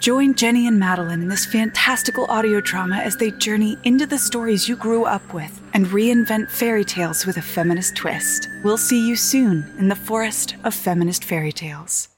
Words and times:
Join 0.00 0.36
Jenny 0.36 0.68
and 0.68 0.78
Madeline 0.78 1.22
in 1.22 1.28
this 1.28 1.44
fantastical 1.44 2.24
audio 2.26 2.60
drama 2.60 2.98
as 2.98 3.16
they 3.16 3.32
journey 3.32 3.76
into 3.82 4.06
the 4.06 4.16
stories 4.16 4.68
you 4.68 4.76
grew 4.76 5.04
up 5.04 5.34
with 5.34 5.60
and 5.74 5.86
reinvent 5.86 6.50
fairy 6.50 6.84
tales 6.84 7.26
with 7.26 7.36
a 7.36 7.42
feminist 7.42 7.96
twist. 7.96 8.48
We'll 8.62 8.78
see 8.78 9.08
you 9.08 9.16
soon 9.16 9.74
in 9.76 9.88
the 9.88 9.96
forest 9.96 10.54
of 10.62 10.72
feminist 10.72 11.24
fairy 11.24 11.50
tales. 11.50 12.10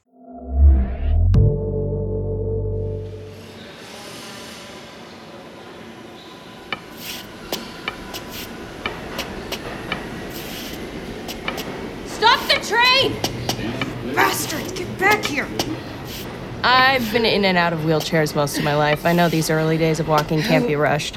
Stop 12.05 12.47
the 12.47 12.61
train! 12.63 14.15
Bastard, 14.15 14.77
get 14.77 14.99
back 14.99 15.25
here! 15.25 15.49
I've 16.63 17.11
been 17.11 17.25
in 17.25 17.47
and 17.47 17.57
out 17.57 17.73
of 17.73 17.81
wheelchairs 17.81 18.35
most 18.35 18.59
of 18.59 18.65
my 18.65 18.75
life. 18.75 19.07
I 19.07 19.15
know 19.15 19.31
these 19.31 19.49
early 19.49 19.79
days 19.79 19.99
of 19.99 20.09
walking 20.09 20.43
can't 20.43 20.67
be 20.67 20.77
rushed. 20.77 21.17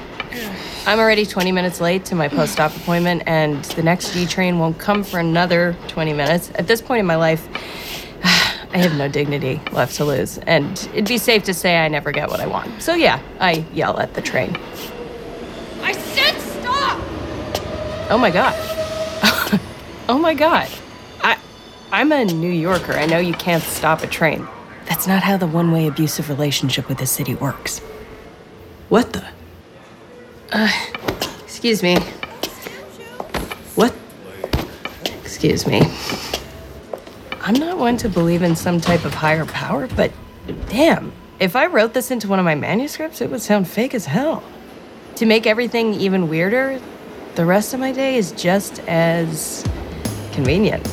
I'm 0.85 1.00
already 1.00 1.25
20 1.25 1.52
minutes 1.52 1.81
late 1.81 2.05
to 2.05 2.16
my 2.16 2.30
post 2.30 2.61
op 2.61 2.73
appointment, 2.77 3.23
and 3.25 3.61
the 3.66 3.83
next 3.83 4.13
G 4.13 4.25
train 4.25 4.58
won't 4.58 4.80
come 4.80 5.03
for 5.03 5.19
another 5.19 5.75
20 5.89 6.13
minutes. 6.13 6.50
At 6.55 6.67
this 6.67 6.81
point 6.81 7.02
in 7.02 7.05
my 7.05 7.17
life, 7.17 7.45
I 8.23 8.77
have 8.77 8.95
no 8.95 9.09
dignity 9.09 9.61
left 9.73 9.97
to 9.97 10.05
lose, 10.05 10.38
and 10.38 10.72
it'd 10.94 11.09
be 11.09 11.17
safe 11.17 11.44
to 11.44 11.53
say 11.53 11.78
I 11.78 11.89
never 11.89 12.13
get 12.13 12.30
what 12.30 12.39
I 12.39 12.47
want. 12.47 12.81
So, 12.81 12.94
yeah, 12.94 13.22
I 13.41 13.66
yell 13.73 14.00
at 14.00 14.13
the 14.13 14.22
train. 14.22 14.57
I 15.81 15.91
said 15.91 16.39
stop! 16.39 17.02
Oh 18.09 18.17
my 18.17 18.31
god. 18.31 18.53
oh 20.07 20.17
my 20.17 20.34
god. 20.34 20.69
I 21.22 21.38
I'm 21.91 22.13
a 22.13 22.23
New 22.23 22.51
Yorker. 22.51 22.94
I 22.94 23.06
know 23.06 23.19
you 23.19 23.34
can't 23.34 23.63
stop 23.63 24.03
a 24.03 24.07
train. 24.07 24.47
That's 24.85 25.07
not 25.07 25.23
how 25.23 25.38
the 25.38 25.47
one-way 25.47 25.88
abusive 25.88 26.29
relationship 26.29 26.88
with 26.88 26.97
the 26.97 27.05
city 27.05 27.35
works. 27.35 27.79
What 28.89 29.13
the? 29.13 29.25
Uh, 30.51 30.71
excuse 31.44 31.81
me. 31.81 31.97
What? 33.75 33.93
Excuse 35.23 35.66
me. 35.66 35.81
I'm 37.41 37.55
not 37.55 37.77
one 37.77 37.97
to 37.97 38.09
believe 38.09 38.41
in 38.41 38.55
some 38.55 38.79
type 38.79 39.03
of 39.03 39.13
higher 39.13 39.45
power, 39.45 39.88
but 39.88 40.11
damn, 40.69 41.11
if 41.39 41.55
I 41.55 41.66
wrote 41.66 41.93
this 41.93 42.11
into 42.11 42.27
one 42.27 42.39
of 42.39 42.45
my 42.45 42.55
manuscripts, 42.55 43.19
it 43.19 43.29
would 43.29 43.41
sound 43.41 43.67
fake 43.67 43.93
as 43.93 44.05
hell. 44.05 44.43
To 45.16 45.25
make 45.25 45.45
everything 45.45 45.93
even 45.95 46.29
weirder, 46.29 46.79
the 47.35 47.45
rest 47.45 47.73
of 47.73 47.79
my 47.79 47.91
day 47.91 48.16
is 48.16 48.31
just 48.31 48.79
as 48.88 49.66
convenient. 50.31 50.88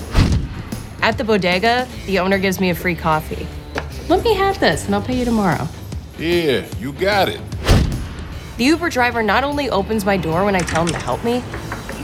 At 1.03 1.19
the 1.19 1.25
bodega, 1.25 1.87
the 2.07 2.19
owner 2.19 2.39
gives 2.39 2.61
me 2.61 2.71
a 2.71 2.75
free 2.75 2.95
coffee. 2.95 3.47
Let 4.09 4.25
me 4.25 4.35
have 4.35 4.59
this 4.59 4.87
and 4.87 4.95
I'll 4.95 5.03
pay 5.03 5.19
you 5.19 5.25
tomorrow. 5.25 5.69
Yeah, 6.19 6.67
you 6.79 6.93
got 6.93 7.29
it. 7.29 7.41
The 8.57 8.65
Uber 8.65 8.91
driver 8.91 9.23
not 9.23 9.45
only 9.45 9.71
opens 9.71 10.05
my 10.05 10.17
door 10.17 10.45
when 10.45 10.55
I 10.55 10.61
tell 10.61 10.83
him 10.83 10.89
to 10.89 10.99
help 10.99 11.25
me, 11.25 11.43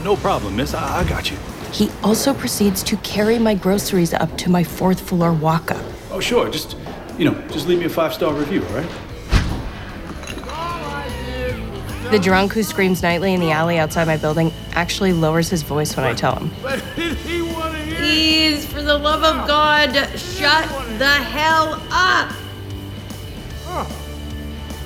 No 0.03 0.15
problem, 0.15 0.55
miss. 0.55 0.73
I, 0.73 1.01
I 1.01 1.03
got 1.09 1.29
you. 1.29 1.37
he 1.71 1.89
also 2.03 2.33
proceeds 2.33 2.81
to 2.83 2.97
carry 2.97 3.37
my 3.37 3.53
groceries 3.55 4.13
up 4.13 4.35
to 4.39 4.49
my 4.49 4.63
fourth 4.63 5.01
floor 5.01 5.33
walk 5.33 5.69
up. 5.71 5.83
Oh, 6.11 6.19
sure. 6.19 6.49
Just, 6.49 6.77
you 7.17 7.25
know, 7.29 7.39
just 7.49 7.67
leave 7.67 7.79
me 7.79 7.85
a 7.85 7.89
five 7.89 8.13
star 8.13 8.33
review, 8.33 8.65
all 8.65 8.73
right? 8.75 8.89
The 12.09 12.19
drunk 12.19 12.53
who 12.53 12.63
screams 12.63 13.03
nightly 13.03 13.33
in 13.33 13.41
the 13.41 13.51
alley 13.51 13.77
outside 13.77 14.07
my 14.07 14.15
building 14.15 14.53
actually 14.71 15.11
lowers 15.11 15.49
his 15.49 15.61
voice 15.61 15.95
when 15.97 16.05
I 16.05 16.13
tell 16.13 16.35
him. 16.37 16.49
Please, 17.97 18.65
for 18.65 18.81
the 18.81 18.97
love 18.97 19.23
of 19.25 19.45
God, 19.45 19.93
shut 20.17 20.65
the 20.97 21.05
hell 21.05 21.73
up! 21.91 22.33
Oh. 23.67 23.87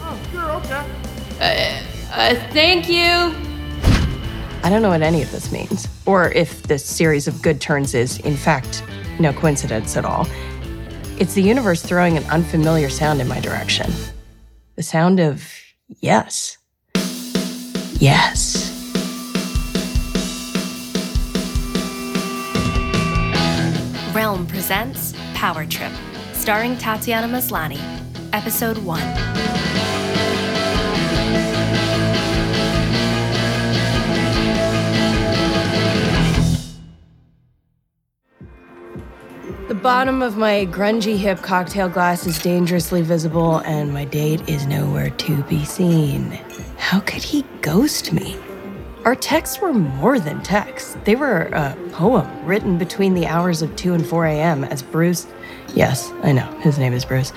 Oh, 0.02 0.20
sure, 0.32 0.52
okay. 0.52 1.82
Uh, 2.12 2.36
thank 2.52 2.90
you. 2.90 3.34
I 4.64 4.70
don't 4.70 4.82
know 4.82 4.90
what 4.90 5.02
any 5.02 5.22
of 5.22 5.32
this 5.32 5.54
means, 5.54 5.88
or 6.06 6.30
if 6.34 6.64
this 6.64 6.86
series 6.86 7.30
of 7.30 7.42
good 7.42 7.62
turns 7.62 7.96
is, 7.96 8.20
in 8.20 8.36
fact, 8.36 8.84
no 9.20 9.32
coincidence 9.32 9.96
at 9.96 10.04
all. 10.04 10.28
It's 11.18 11.34
the 11.34 11.42
universe 11.42 11.82
throwing 11.82 12.18
an 12.18 12.26
unfamiliar 12.26 12.90
sound 12.90 13.22
in 13.22 13.28
my 13.30 13.40
direction. 13.40 13.90
The 14.76 14.84
sound 14.84 15.22
of 15.22 15.50
yes. 16.02 16.58
Yes. 18.00 18.68
Realm 24.14 24.46
presents 24.48 25.14
Power 25.42 25.66
Trip, 25.66 25.92
starring 26.34 26.78
Tatiana 26.78 27.28
Maslany. 27.28 27.80
Episode 28.32 28.78
1. 28.78 29.00
The 39.68 39.74
bottom 39.74 40.22
of 40.22 40.38
my 40.38 40.68
grungy 40.68 41.18
hip 41.18 41.40
cocktail 41.42 41.90
glass 41.90 42.28
is 42.28 42.38
dangerously 42.38 43.02
visible, 43.02 43.64
and 43.66 43.92
my 43.92 44.06
date 44.06 44.48
is 44.48 44.68
nowhere 44.68 45.10
to 45.10 45.42
be 45.46 45.66
seen. 45.66 46.38
How 46.78 47.00
could 47.00 47.24
he 47.24 47.44
ghost 47.62 48.14
me? 48.14 48.38
Our 49.06 49.16
texts 49.16 49.60
were 49.60 49.74
more 49.74 50.20
than 50.20 50.44
texts. 50.44 50.96
They 51.06 51.16
were 51.16 51.50
a 51.54 51.76
poem 51.92 52.46
written 52.46 52.78
between 52.78 53.16
the 53.16 53.26
hours 53.26 53.64
of 53.64 53.76
2 53.76 53.96
and 53.96 54.06
4 54.06 54.28
a.m. 54.28 54.64
as 54.64 54.84
Bruce, 54.84 55.26
yes, 55.74 56.12
I 56.22 56.34
know, 56.34 56.46
his 56.60 56.78
name 56.78 56.94
is 56.94 57.04
Bruce, 57.04 57.34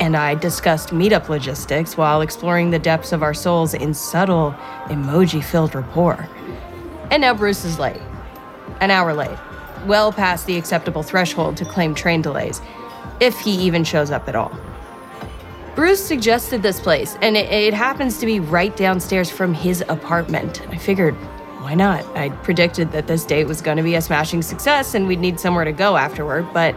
and 0.00 0.14
I 0.14 0.34
discussed 0.34 0.90
meetup 0.90 1.30
logistics 1.30 1.96
while 1.96 2.20
exploring 2.20 2.70
the 2.70 2.78
depths 2.78 3.12
of 3.12 3.22
our 3.22 3.32
souls 3.32 3.72
in 3.72 3.94
subtle, 3.94 4.54
emoji 4.88 5.42
filled 5.42 5.74
rapport. 5.74 6.28
And 7.10 7.22
now 7.22 7.32
Bruce 7.32 7.64
is 7.64 7.78
late. 7.78 8.00
An 8.82 8.90
hour 8.90 9.14
late. 9.14 9.38
Well 9.86 10.12
past 10.12 10.44
the 10.44 10.58
acceptable 10.58 11.02
threshold 11.02 11.56
to 11.56 11.64
claim 11.64 11.94
train 11.94 12.20
delays, 12.20 12.60
if 13.18 13.38
he 13.40 13.52
even 13.52 13.82
shows 13.82 14.10
up 14.10 14.28
at 14.28 14.36
all. 14.36 14.54
Bruce 15.74 16.04
suggested 16.04 16.62
this 16.62 16.78
place, 16.78 17.16
and 17.22 17.34
it, 17.34 17.50
it 17.50 17.72
happens 17.72 18.18
to 18.18 18.26
be 18.26 18.40
right 18.40 18.76
downstairs 18.76 19.30
from 19.30 19.54
his 19.54 19.82
apartment. 19.88 20.60
I 20.68 20.76
figured, 20.76 21.14
why 21.62 21.74
not? 21.74 22.04
I 22.14 22.28
predicted 22.28 22.92
that 22.92 23.06
this 23.06 23.24
date 23.24 23.46
was 23.46 23.62
going 23.62 23.78
to 23.78 23.82
be 23.82 23.94
a 23.94 24.02
smashing 24.02 24.42
success 24.42 24.94
and 24.94 25.06
we'd 25.06 25.20
need 25.20 25.40
somewhere 25.40 25.64
to 25.64 25.72
go 25.72 25.96
afterward, 25.96 26.46
but 26.52 26.74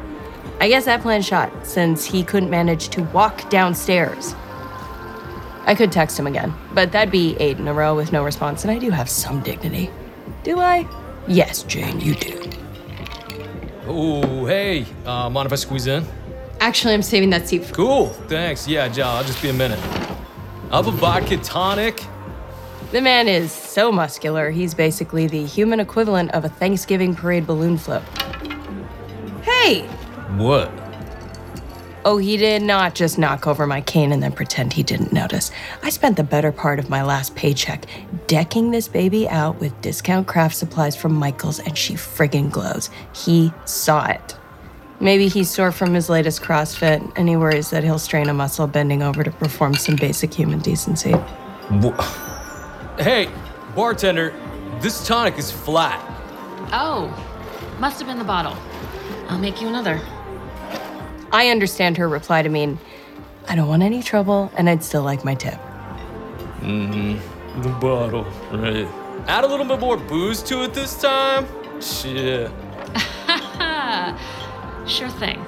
I 0.62 0.70
guess 0.70 0.86
that 0.86 1.02
plan 1.02 1.22
shot 1.22 1.52
since 1.68 2.06
he 2.06 2.24
couldn't 2.24 2.50
manage 2.50 2.88
to 2.90 3.04
walk 3.04 3.50
downstairs. 3.50 4.34
I 5.66 5.76
could 5.76 5.92
text 5.92 6.18
him 6.18 6.28
again, 6.28 6.54
but 6.74 6.94
that'd 6.94 7.12
be 7.12 7.36
eight 7.40 7.58
in 7.58 7.68
a 7.68 7.74
row 7.74 7.96
with 7.96 8.14
no 8.14 8.24
response, 8.24 8.64
and 8.64 8.72
I 8.72 8.78
do 8.78 8.92
have 8.92 9.10
some 9.10 9.42
dignity. 9.42 9.90
Do 10.44 10.60
I? 10.60 10.88
Yes, 11.28 11.64
Jane, 11.64 12.00
you 12.00 12.16
do. 12.16 12.50
Oh, 13.88 14.46
hey. 14.46 14.86
Uh, 15.06 15.30
mind 15.30 15.48
if 15.48 15.52
I 15.52 15.56
squeeze 15.56 15.88
in? 15.88 16.06
Actually, 16.66 16.96
I'm 16.96 17.04
saving 17.04 17.30
that 17.30 17.48
seat 17.48 17.64
for. 17.64 17.76
Cool. 17.76 18.10
Thanks. 18.28 18.68
Yeah, 18.68 18.88
John, 18.88 19.18
I'll 19.18 19.24
just 19.24 19.40
be 19.40 19.50
a 19.50 19.54
minute. 19.54 19.78
I'll 20.72 20.82
have 20.82 20.88
a 20.88 20.98
vodka 20.98 21.38
tonic. 21.38 22.04
The 22.92 23.02
man 23.02 23.28
is 23.28 23.52
so 23.52 23.92
muscular, 23.92 24.50
he's 24.50 24.74
basically 24.74 25.28
the 25.28 25.46
human 25.46 25.80
equivalent 25.80 26.32
of 26.32 26.44
a 26.44 26.50
Thanksgiving 26.50 27.14
parade 27.14 27.46
balloon 27.46 27.78
float. 27.78 28.02
Hey! 29.44 29.82
What? 30.38 30.72
Oh, 32.04 32.18
he 32.18 32.36
did 32.36 32.64
not 32.64 32.96
just 32.96 33.20
knock 33.20 33.46
over 33.46 33.68
my 33.68 33.82
cane 33.82 34.12
and 34.12 34.24
then 34.24 34.32
pretend 34.32 34.74
he 34.74 34.82
didn't 34.82 35.14
notice. 35.14 35.52
I 35.84 35.92
spent 35.92 36.18
the 36.18 36.24
better 36.24 36.52
part 36.52 36.80
of 36.80 36.90
my 36.90 37.04
last 37.04 37.36
paycheck 37.36 37.86
decking 38.26 38.72
this 38.72 38.88
baby 38.88 39.30
out 39.30 39.60
with 39.60 39.80
discount 39.82 40.26
craft 40.26 40.56
supplies 40.56 40.96
from 40.96 41.14
Michaels, 41.14 41.60
and 41.60 41.78
she 41.78 41.94
friggin' 41.94 42.50
glows. 42.50 42.90
He 43.14 43.54
saw 43.66 44.08
it. 44.08 44.36
Maybe 45.00 45.28
he's 45.28 45.50
sore 45.50 45.72
from 45.72 45.94
his 45.94 46.10
latest 46.10 46.42
CrossFit, 46.42 47.12
and 47.18 47.28
he 47.28 47.36
worries 47.36 47.70
that 47.72 47.84
he'll 47.84 48.00
strain 48.00 48.30
a 48.30 48.34
muscle 48.34 48.66
bending 48.68 49.04
over 49.04 49.24
to 49.24 49.32
perform 49.32 49.76
some 49.76 49.96
basic 49.98 50.34
human 50.34 50.60
decency. 50.60 51.14
Wha- 51.70 52.02
Hey, 52.98 53.28
bartender, 53.76 54.34
this 54.80 55.06
tonic 55.06 55.38
is 55.38 55.52
flat. 55.52 56.00
Oh, 56.72 57.14
must 57.80 58.00
have 58.00 58.08
been 58.08 58.20
the 58.20 58.24
bottle. 58.24 58.56
I'll 59.28 59.38
make 59.38 59.62
you 59.62 59.68
another. 59.68 60.00
I 61.34 61.50
understand 61.50 61.98
her 61.98 62.08
reply 62.08 62.42
to 62.42 62.48
mean, 62.50 62.80
I 63.50 63.56
don't 63.56 63.68
want 63.68 63.84
any 63.84 64.02
trouble, 64.02 64.50
and 64.58 64.70
I'd 64.70 64.82
still 64.84 65.04
like 65.04 65.26
my 65.26 65.36
tip. 65.36 65.60
Mhm. 66.62 67.20
The 67.62 67.70
bottle, 67.70 68.26
right. 68.54 68.88
Add 69.28 69.44
a 69.44 69.48
little 69.48 69.66
bit 69.66 69.80
more 69.80 69.98
booze 69.98 70.42
to 70.44 70.64
it 70.64 70.74
this 70.74 70.96
time. 71.02 71.46
Shit. 71.82 72.50
Sure 74.88 75.10
thing. 75.10 75.44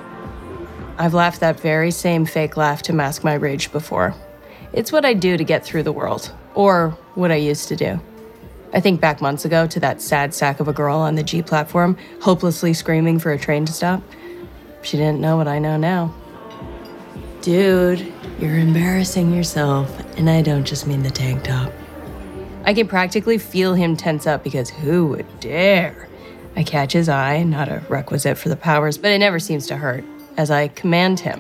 I've 0.98 1.14
laughed 1.14 1.42
that 1.42 1.60
very 1.60 1.92
same 1.92 2.26
fake 2.26 2.58
laugh 2.58 2.82
to 2.84 2.94
mask 2.94 3.24
my 3.24 3.36
rage 3.36 3.72
before. 3.72 4.16
It's 4.74 4.92
what 4.92 5.06
I 5.06 5.14
do 5.14 5.38
to 5.38 5.44
get 5.44 5.64
through 5.64 5.84
the 5.84 5.92
world, 5.92 6.32
or 6.56 6.98
what 7.16 7.32
I 7.32 7.36
used 7.36 7.68
to 7.70 7.76
do. 7.76 8.00
I 8.74 8.80
think 8.80 9.00
back 9.00 9.22
months 9.22 9.46
ago 9.46 9.68
to 9.68 9.80
that 9.80 10.02
sad 10.02 10.34
sack 10.34 10.60
of 10.60 10.68
a 10.68 10.74
girl 10.74 10.98
on 10.98 11.16
the 11.16 11.24
G 11.24 11.42
platform, 11.42 11.98
hopelessly 12.22 12.74
screaming 12.74 13.20
for 13.20 13.32
a 13.32 13.38
train 13.38 13.66
to 13.66 13.74
stop. 13.74 14.02
She 14.82 14.98
didn't 14.98 15.22
know 15.22 15.38
what 15.38 15.48
I 15.48 15.60
know 15.60 15.78
now. 15.78 16.14
Dude, 17.42 18.12
you're 18.40 18.58
embarrassing 18.58 19.34
yourself, 19.34 19.98
and 20.18 20.30
I 20.30 20.42
don't 20.42 20.66
just 20.66 20.86
mean 20.88 21.04
the 21.04 21.12
tank 21.12 21.44
top. 21.44 21.72
I 22.66 22.74
can 22.74 22.88
practically 22.88 23.38
feel 23.38 23.74
him 23.74 23.96
tense 23.96 24.28
up 24.28 24.44
because 24.44 24.70
who 24.70 25.08
would 25.08 25.40
dare? 25.40 26.07
I 26.58 26.64
catch 26.64 26.94
his 26.94 27.08
eye, 27.08 27.44
not 27.44 27.70
a 27.70 27.84
requisite 27.88 28.36
for 28.36 28.50
the 28.50 28.56
powers, 28.56 28.98
but 28.98 29.12
it 29.12 29.20
never 29.20 29.38
seems 29.38 29.68
to 29.68 29.78
hurt, 29.78 30.04
as 30.38 30.50
I 30.50 30.70
command 30.70 31.20
him. 31.20 31.40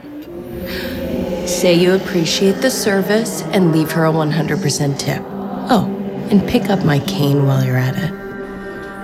Say 1.47 1.73
you 1.73 1.95
appreciate 1.95 2.61
the 2.61 2.69
service 2.69 3.41
and 3.41 3.71
leave 3.71 3.91
her 3.93 4.05
a 4.05 4.11
100% 4.11 4.99
tip. 4.99 5.23
Oh, 5.71 5.87
and 6.29 6.47
pick 6.47 6.69
up 6.69 6.85
my 6.85 6.99
cane 6.99 7.47
while 7.47 7.65
you're 7.65 7.77
at 7.77 7.95
it. 7.95 8.11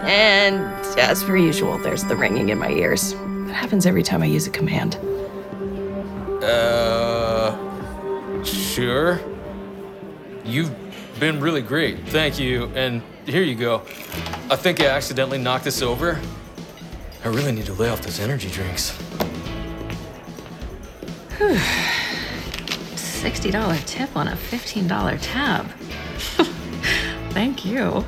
And 0.07 0.61
as 0.99 1.23
per 1.23 1.35
usual, 1.35 1.79
there's 1.79 2.03
the 2.03 2.15
ringing 2.15 2.49
in 2.49 2.59
my 2.59 2.69
ears. 2.69 3.13
It 3.13 3.53
happens 3.53 3.87
every 3.87 4.03
time 4.03 4.21
I 4.21 4.27
use 4.27 4.45
a 4.45 4.51
command. 4.51 4.95
Uh, 6.43 7.55
sure. 8.43 9.19
You've 10.45 10.75
been 11.19 11.39
really 11.39 11.63
great. 11.63 11.97
Thank 12.09 12.39
you. 12.39 12.65
And 12.75 13.01
here 13.25 13.43
you 13.43 13.55
go. 13.55 13.81
I 14.49 14.55
think 14.55 14.81
I 14.81 14.87
accidentally 14.87 15.37
knocked 15.37 15.63
this 15.65 15.81
over. 15.81 16.19
I 17.23 17.27
really 17.29 17.51
need 17.51 17.65
to 17.67 17.73
lay 17.73 17.89
off 17.89 18.01
those 18.01 18.19
energy 18.19 18.49
drinks. 18.49 18.91
$60 23.23 23.85
tip 23.85 24.15
on 24.15 24.27
a 24.27 24.35
$15 24.35 25.17
tab. 25.21 25.65
Thank 27.31 27.65
you. 27.65 28.05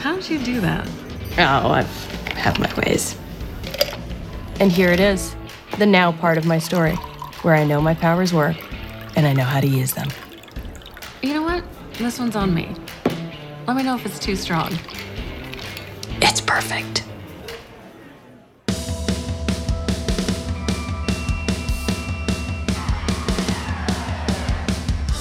How'd 0.00 0.28
you 0.28 0.38
do 0.38 0.60
that? 0.60 0.86
Oh, 1.38 1.70
I 1.70 1.82
have 2.34 2.58
my 2.58 2.72
ways. 2.84 3.16
And 4.60 4.70
here 4.70 4.90
it 4.90 5.00
is 5.00 5.34
the 5.78 5.86
now 5.86 6.12
part 6.12 6.36
of 6.36 6.44
my 6.44 6.58
story, 6.58 6.94
where 7.42 7.54
I 7.54 7.64
know 7.64 7.80
my 7.80 7.94
powers 7.94 8.34
work 8.34 8.56
and 9.16 9.26
I 9.26 9.32
know 9.32 9.44
how 9.44 9.60
to 9.60 9.66
use 9.66 9.92
them. 9.94 10.08
You 11.22 11.34
know 11.34 11.42
what? 11.42 11.64
This 11.94 12.18
one's 12.18 12.36
on 12.36 12.52
me. 12.52 12.74
Let 13.66 13.76
me 13.76 13.84
know 13.84 13.94
if 13.94 14.04
it's 14.04 14.18
too 14.18 14.36
strong. 14.36 14.76
It's 16.20 16.40
perfect. 16.40 17.04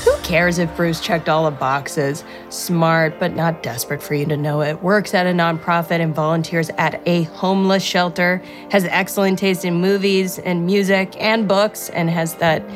Who 0.04 0.18
cares 0.24 0.58
if 0.58 0.76
Bruce 0.76 1.00
checked 1.00 1.30
all 1.30 1.46
the 1.46 1.52
boxes? 1.52 2.24
Smart, 2.50 3.20
but 3.20 3.36
not 3.36 3.62
desperate 3.62 4.02
for 4.02 4.16
you 4.16 4.26
to 4.26 4.36
know 4.36 4.62
it. 4.62 4.82
Works 4.82 5.14
at 5.14 5.28
a 5.28 5.32
nonprofit 5.32 6.00
and 6.00 6.14
volunteers 6.14 6.70
at 6.78 7.02
a 7.08 7.24
homeless 7.24 7.84
shelter. 7.84 8.42
Has 8.72 8.86
excellent 8.86 9.38
taste 9.40 9.66
in 9.66 9.76
movies 9.76 10.40
and 10.40 10.66
music 10.66 11.16
and 11.22 11.48
books, 11.48 11.90
and 11.90 12.10
has 12.10 12.36
that 12.36 12.68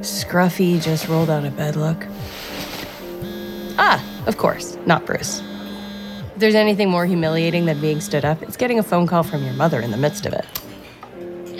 scruffy, 0.00 0.82
just 0.82 1.08
rolled 1.08 1.30
out 1.30 1.44
of 1.44 1.56
bed 1.56 1.76
look. 1.76 2.04
Ah, 3.78 4.04
of 4.26 4.36
course, 4.36 4.76
not 4.86 5.06
Bruce. 5.06 5.42
If 6.34 6.40
there's 6.40 6.54
anything 6.54 6.90
more 6.90 7.06
humiliating 7.06 7.66
than 7.66 7.80
being 7.80 8.00
stood 8.00 8.24
up, 8.24 8.42
it's 8.42 8.56
getting 8.56 8.78
a 8.78 8.82
phone 8.82 9.06
call 9.06 9.22
from 9.22 9.44
your 9.44 9.54
mother 9.54 9.80
in 9.80 9.90
the 9.90 9.96
midst 9.96 10.26
of 10.26 10.32
it. 10.32 10.46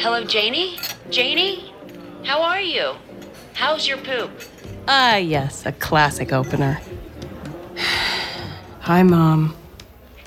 Hello, 0.00 0.24
Janie? 0.24 0.78
Janie? 1.10 1.72
How 2.24 2.42
are 2.42 2.60
you? 2.60 2.94
How's 3.52 3.86
your 3.86 3.98
poop? 3.98 4.30
Ah, 4.88 5.16
yes, 5.16 5.64
a 5.64 5.72
classic 5.72 6.32
opener. 6.32 6.80
Hi, 8.80 9.02
Mom. 9.02 9.56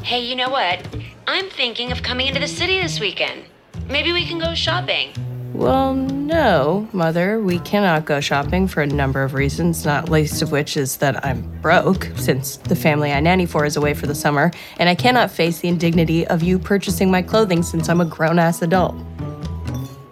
Hey, 0.04 0.22
you 0.22 0.36
know 0.36 0.50
what? 0.50 0.88
I'm 1.28 1.50
thinking 1.50 1.92
of 1.92 2.02
coming 2.02 2.28
into 2.28 2.40
the 2.40 2.48
city 2.48 2.80
this 2.80 3.00
weekend. 3.00 3.44
Maybe 3.90 4.14
we 4.14 4.26
can 4.26 4.40
go 4.40 4.56
shopping. 4.56 5.10
Well, 5.58 5.96
no, 5.96 6.88
Mother, 6.94 7.42
we 7.42 7.58
cannot 7.58 8.06
go 8.06 8.20
shopping 8.20 8.68
for 8.68 8.84
a 8.84 8.86
number 8.86 9.24
of 9.24 9.34
reasons, 9.34 9.86
not 9.86 10.08
least 10.08 10.44
of 10.44 10.52
which 10.52 10.78
is 10.78 10.98
that 10.98 11.26
I'm 11.26 11.42
broke, 11.62 12.12
since 12.16 12.58
the 12.58 12.76
family 12.76 13.12
I 13.12 13.20
nanny 13.22 13.48
for 13.48 13.66
is 13.66 13.76
away 13.76 13.96
for 13.96 14.06
the 14.06 14.14
summer, 14.14 14.52
and 14.78 14.88
I 14.88 14.94
cannot 14.94 15.32
face 15.32 15.60
the 15.60 15.68
indignity 15.68 16.28
of 16.28 16.44
you 16.44 16.60
purchasing 16.60 17.10
my 17.10 17.24
clothing 17.24 17.64
since 17.64 17.90
I'm 17.90 18.02
a 18.02 18.06
grown 18.06 18.38
ass 18.38 18.62
adult. 18.62 18.96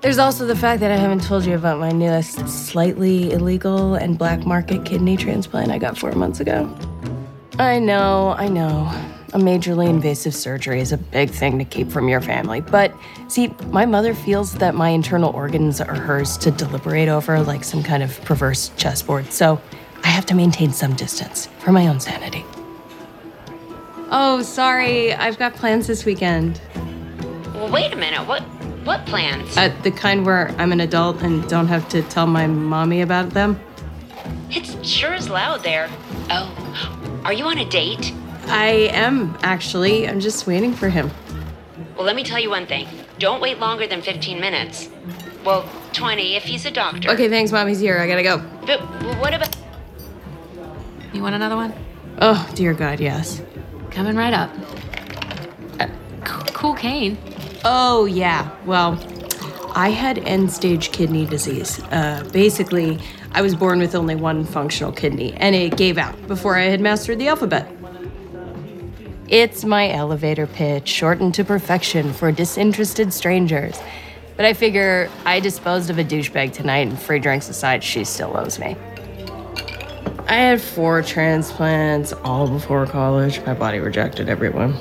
There's 0.02 0.18
also 0.18 0.48
the 0.48 0.56
fact 0.56 0.80
that 0.80 0.92
I 0.92 0.98
haven't 0.98 1.22
told 1.22 1.46
you 1.46 1.54
about 1.54 1.80
my 1.80 1.92
newest 1.92 2.48
slightly 2.50 3.32
illegal 3.32 3.94
and 3.94 4.18
black 4.18 4.48
market 4.48 4.84
kidney 4.84 5.16
transplant 5.16 5.70
I 5.72 5.78
got 5.78 5.96
four 5.96 6.14
months 6.14 6.40
ago. 6.40 6.76
I 7.60 7.78
know, 7.78 8.34
I 8.36 8.48
know. 8.48 8.92
A 9.36 9.38
majorly 9.38 9.90
invasive 9.90 10.34
surgery 10.34 10.80
is 10.80 10.94
a 10.94 10.98
big 10.98 11.30
thing 11.30 11.60
to 11.60 11.66
keep 11.66 11.92
from 11.92 12.08
your 12.08 12.22
family. 12.22 12.62
But 12.62 12.94
see, 13.28 13.54
my 13.68 13.86
mother 13.86 14.16
feels 14.16 14.54
that 14.54 14.76
my 14.76 14.88
internal 14.88 15.36
organs 15.36 15.82
are 15.82 15.94
hers 15.94 16.38
to 16.38 16.52
deliberate 16.52 17.10
over 17.10 17.42
like 17.42 17.66
some 17.66 17.84
kind 17.84 18.02
of 18.02 18.18
perverse 18.24 18.72
chessboard. 18.78 19.34
So 19.34 19.62
I 20.06 20.08
have 20.08 20.26
to 20.28 20.36
maintain 20.36 20.72
some 20.72 20.96
distance 20.96 21.48
for 21.60 21.74
my 21.74 21.86
own 21.88 22.00
sanity. 22.00 22.46
Oh, 24.10 24.42
sorry. 24.42 25.14
I've 25.14 25.38
got 25.38 25.54
plans 25.56 25.86
this 25.86 26.06
weekend. 26.06 26.62
Well, 27.56 27.70
wait 27.70 27.92
a 27.92 27.98
minute. 27.98 28.26
What 28.26 28.42
what 28.86 29.06
plans? 29.06 29.58
Uh, 29.58 29.76
the 29.84 29.92
kind 29.92 30.26
where 30.26 30.56
I'm 30.58 30.72
an 30.72 30.80
adult 30.80 31.22
and 31.24 31.46
don't 31.50 31.68
have 31.68 31.90
to 31.90 32.04
tell 32.04 32.26
my 32.26 32.48
mommy 32.48 33.02
about 33.02 33.32
them. 33.32 33.60
It's 34.50 34.88
sure 34.88 35.14
as 35.14 35.28
loud 35.28 35.62
there. 35.62 35.90
Oh, 36.30 37.22
are 37.26 37.34
you 37.34 37.44
on 37.48 37.58
a 37.58 37.70
date? 37.70 38.14
I 38.48 38.90
am, 38.92 39.38
actually. 39.42 40.08
I'm 40.08 40.20
just 40.20 40.48
waiting 40.48 40.74
for 40.74 40.90
him. 40.90 41.12
Well, 41.96 42.06
let 42.06 42.16
me 42.16 42.24
tell 42.24 42.40
you 42.40 42.50
one 42.50 42.66
thing. 42.66 42.88
Don't 43.20 43.42
wait 43.42 43.60
longer 43.60 43.88
than 43.88 44.02
15 44.02 44.40
minutes. 44.40 44.90
Well, 45.44 45.70
20 45.94 46.36
if 46.36 46.44
he's 46.44 46.66
a 46.66 46.72
doctor. 46.72 47.10
Okay, 47.12 47.30
thanks, 47.30 47.52
Mommy's 47.52 47.80
here. 47.80 47.98
I 48.00 48.08
gotta 48.08 48.24
go. 48.24 48.40
But 48.66 48.82
what 49.20 49.34
about. 49.34 49.56
You 51.14 51.22
want 51.22 51.36
another 51.36 51.56
one? 51.56 51.74
Oh, 52.20 52.50
dear 52.56 52.74
God, 52.74 53.00
yes. 53.00 53.42
Coming 53.92 54.16
right 54.16 54.34
up. 54.34 54.50
Uh, 55.80 55.88
cool 56.24 56.74
cane. 56.74 57.18
Oh, 57.64 58.06
yeah. 58.06 58.50
Well, 58.66 59.00
I 59.74 59.90
had 59.90 60.20
end 60.20 60.52
stage 60.52 60.92
kidney 60.92 61.26
disease. 61.26 61.82
Uh, 61.92 62.28
basically, 62.32 63.00
I 63.32 63.42
was 63.42 63.56
born 63.56 63.80
with 63.80 63.96
only 63.96 64.16
one 64.16 64.46
functional 64.46 64.92
kidney, 64.92 65.34
and 65.34 65.56
it 65.56 65.78
gave 65.78 65.98
out 65.98 66.28
before 66.28 66.58
I 66.58 66.64
had 66.64 66.82
mastered 66.82 67.20
the 67.20 67.28
alphabet. 67.28 67.70
It's 69.28 69.66
my 69.66 69.90
elevator 69.90 70.46
pitch, 70.46 70.88
shortened 70.88 71.34
to 71.34 71.44
perfection 71.44 72.14
for 72.14 72.32
disinterested 72.32 73.12
strangers. 73.12 73.80
But 74.36 74.46
I 74.46 74.54
figure 74.54 75.10
I 75.26 75.40
disposed 75.40 75.90
of 75.90 75.98
a 75.98 76.04
douchebag 76.04 76.54
tonight, 76.54 76.88
and 76.88 77.00
free 77.00 77.20
drinks 77.20 77.50
aside, 77.50 77.84
she 77.84 78.04
still 78.04 78.38
owes 78.38 78.60
me. 78.60 78.76
I 80.28 80.36
had 80.36 80.62
four 80.62 81.02
transplants, 81.02 82.14
all 82.24 82.48
before 82.48 82.86
college. 82.86 83.44
My 83.46 83.56
body 83.56 83.80
rejected 83.80 84.30
everyone. 84.30 84.76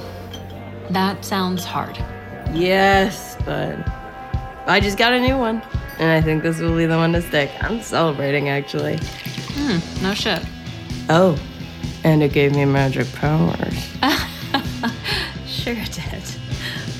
That 0.90 1.24
sounds 1.24 1.64
hard. 1.64 1.96
Yes, 2.52 3.38
but 3.46 3.78
I 4.66 4.78
just 4.80 4.98
got 4.98 5.14
a 5.14 5.20
new 5.20 5.38
one. 5.38 5.62
And 5.98 6.10
I 6.10 6.20
think 6.20 6.42
this 6.42 6.58
will 6.58 6.76
be 6.76 6.84
the 6.84 6.96
one 6.96 7.12
to 7.12 7.22
stick. 7.22 7.50
I'm 7.62 7.80
celebrating, 7.80 8.50
actually. 8.50 8.98
Hmm, 9.54 10.02
no 10.02 10.12
shit. 10.12 10.42
Oh, 11.08 11.38
and 12.02 12.22
it 12.22 12.32
gave 12.32 12.54
me 12.54 12.66
magic 12.66 13.10
powers. 13.14 13.88
Sure 15.64 15.72
it 15.72 15.92
did. 15.92 16.22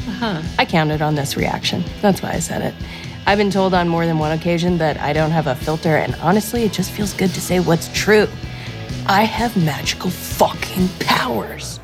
Uh-huh. 0.08 0.40
I 0.58 0.64
counted 0.64 1.02
on 1.02 1.16
this 1.16 1.36
reaction. 1.36 1.84
That's 2.00 2.22
why 2.22 2.30
I 2.30 2.38
said 2.38 2.62
it. 2.62 2.74
I've 3.26 3.36
been 3.36 3.50
told 3.50 3.74
on 3.74 3.88
more 3.88 4.06
than 4.06 4.18
one 4.18 4.32
occasion 4.32 4.78
that 4.78 4.98
I 4.98 5.12
don't 5.12 5.32
have 5.32 5.48
a 5.48 5.54
filter, 5.54 5.98
and 5.98 6.14
honestly, 6.14 6.62
it 6.62 6.72
just 6.72 6.90
feels 6.90 7.12
good 7.12 7.28
to 7.34 7.42
say 7.42 7.60
what's 7.60 7.90
true. 7.92 8.26
I 9.04 9.24
have 9.24 9.54
magical 9.62 10.08
fucking 10.08 10.88
powers. 11.00 11.78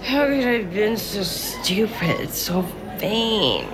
How 0.00 0.24
could 0.24 0.46
I 0.46 0.62
have 0.62 0.72
been 0.72 0.96
so 0.96 1.22
stupid, 1.22 2.30
so 2.30 2.62
vain? 2.96 3.66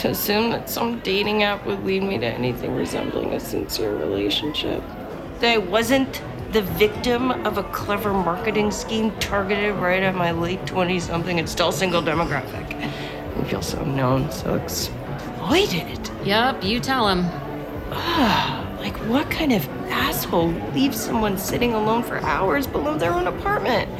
To 0.00 0.08
assume 0.08 0.48
that 0.52 0.70
some 0.70 1.00
dating 1.00 1.42
app 1.42 1.66
would 1.66 1.84
lead 1.84 2.02
me 2.02 2.16
to 2.16 2.24
anything 2.24 2.74
resembling 2.74 3.34
a 3.34 3.38
sincere 3.38 3.94
relationship. 3.94 4.82
That 5.40 5.52
I 5.52 5.58
wasn't 5.58 6.22
the 6.52 6.62
victim 6.62 7.30
of 7.30 7.58
a 7.58 7.64
clever 7.64 8.14
marketing 8.14 8.70
scheme 8.70 9.10
targeted 9.18 9.74
right 9.74 10.02
at 10.02 10.14
my 10.14 10.30
late 10.30 10.64
20 10.64 10.98
something 11.00 11.38
and 11.38 11.46
still 11.46 11.70
single 11.70 12.00
demographic. 12.00 12.74
I 12.82 13.44
feel 13.44 13.60
so 13.60 13.84
known, 13.84 14.30
so 14.30 14.54
exploited. 14.54 16.10
Yup, 16.24 16.64
you 16.64 16.80
tell 16.80 17.06
him. 17.06 17.26
Like, 18.80 18.96
what 19.10 19.30
kind 19.30 19.52
of 19.52 19.68
asshole 19.90 20.48
leaves 20.72 20.98
someone 20.98 21.36
sitting 21.36 21.74
alone 21.74 22.02
for 22.02 22.16
hours 22.20 22.66
below 22.66 22.96
their 22.96 23.12
own 23.12 23.26
apartment? 23.26 23.90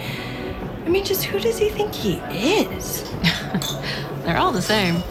I 0.87 0.89
mean, 0.89 1.05
just 1.05 1.25
who 1.25 1.39
does 1.39 1.59
he 1.59 1.69
think 1.69 1.93
he 1.93 2.15
is? 2.15 3.03
They're 4.25 4.39
all 4.39 4.53
the 4.53 4.63
same. 4.63 5.03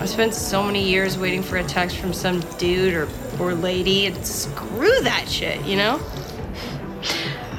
I 0.00 0.06
spent 0.06 0.34
so 0.34 0.62
many 0.62 0.88
years 0.88 1.18
waiting 1.18 1.42
for 1.42 1.58
a 1.58 1.62
text 1.62 1.98
from 1.98 2.14
some 2.14 2.40
dude 2.56 2.94
or, 2.94 3.06
or 3.38 3.54
lady, 3.54 4.06
and 4.06 4.26
screw 4.26 4.98
that 5.02 5.28
shit, 5.28 5.62
you 5.66 5.76
know? 5.76 6.00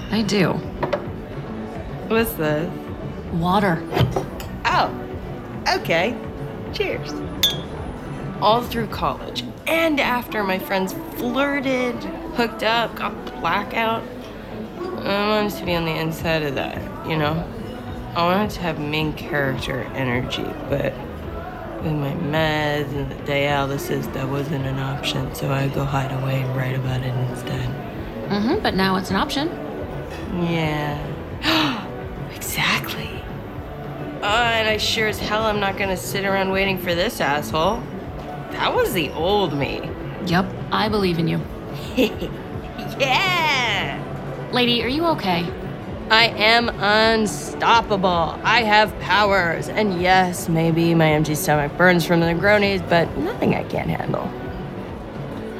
I 0.09 0.23
do. 0.23 0.53
What's 2.07 2.33
this? 2.33 2.67
Water. 3.33 3.81
Oh, 4.65 4.91
okay. 5.75 6.17
Cheers. 6.73 7.13
All 8.41 8.63
through 8.63 8.87
college 8.87 9.43
and 9.67 9.99
after 9.99 10.43
my 10.43 10.57
friends 10.57 10.93
flirted, 11.17 11.95
hooked 12.35 12.63
up, 12.63 12.95
got 12.95 13.13
blackout, 13.39 14.03
I 14.79 15.29
wanted 15.29 15.57
to 15.59 15.65
be 15.65 15.75
on 15.75 15.85
the 15.85 15.95
inside 15.95 16.43
of 16.43 16.55
that, 16.55 17.07
you 17.07 17.17
know? 17.17 17.47
I 18.15 18.25
wanted 18.25 18.49
to 18.51 18.61
have 18.61 18.79
main 18.79 19.13
character 19.13 19.81
energy, 19.93 20.43
but 20.69 20.93
with 21.83 21.93
my 21.93 22.13
meds 22.13 22.91
and 22.93 23.11
the 23.11 23.15
dialysis, 23.31 24.11
that 24.13 24.27
wasn't 24.27 24.65
an 24.65 24.79
option, 24.79 25.33
so 25.35 25.51
I 25.51 25.67
go 25.69 25.83
hide 25.83 26.11
away 26.11 26.41
and 26.41 26.55
write 26.55 26.75
about 26.75 27.01
it 27.01 27.15
instead. 27.29 27.69
Mm-hmm, 28.29 28.61
but 28.61 28.75
now 28.75 28.95
it's 28.95 29.09
an 29.09 29.15
option. 29.15 29.49
Yeah. 30.43 30.97
exactly. 32.35 33.09
Uh, 34.21 34.51
and 34.53 34.69
I 34.69 34.77
sure 34.77 35.07
as 35.07 35.19
hell 35.19 35.43
I'm 35.43 35.59
not 35.59 35.77
gonna 35.77 35.97
sit 35.97 36.25
around 36.25 36.51
waiting 36.51 36.77
for 36.77 36.93
this 36.93 37.19
asshole. 37.19 37.81
That 38.51 38.73
was 38.73 38.93
the 38.93 39.09
old 39.11 39.53
me. 39.57 39.89
Yup, 40.27 40.45
I 40.71 40.89
believe 40.89 41.17
in 41.19 41.27
you. 41.27 41.41
Yeah! 42.99 44.49
Lady, 44.51 44.83
are 44.83 44.87
you 44.87 45.05
okay? 45.07 45.43
I 46.11 46.25
am 46.25 46.67
unstoppable. 46.67 48.37
I 48.43 48.63
have 48.63 48.99
powers. 48.99 49.69
And 49.69 50.01
yes, 50.01 50.49
maybe 50.49 50.93
my 50.93 51.13
empty 51.13 51.35
stomach 51.35 51.77
burns 51.77 52.05
from 52.05 52.19
the 52.19 52.25
Negronis, 52.25 52.87
but 52.89 53.17
nothing 53.17 53.55
I 53.55 53.63
can't 53.63 53.89
handle. 53.89 54.29